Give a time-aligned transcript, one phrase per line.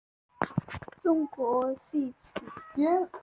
[0.97, 2.11] 中国细
[2.75, 3.07] 辛